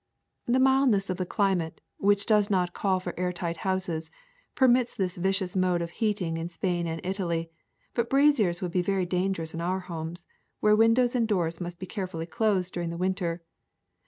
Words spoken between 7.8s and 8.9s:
but braziers would be